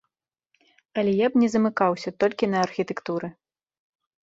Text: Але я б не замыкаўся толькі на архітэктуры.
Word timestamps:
Але 1.01 1.11
я 1.17 1.27
б 1.33 1.43
не 1.43 1.51
замыкаўся 1.57 2.15
толькі 2.25 2.51
на 2.57 2.65
архітэктуры. 2.71 3.33